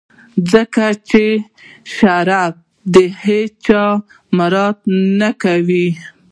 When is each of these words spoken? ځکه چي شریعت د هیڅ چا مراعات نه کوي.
ځکه 0.51 0.85
چي 1.09 1.25
شریعت 1.95 2.55
د 2.93 2.95
هیڅ 3.23 3.51
چا 3.65 3.83
مراعات 4.37 4.77
نه 5.19 5.29
کوي. 5.43 5.87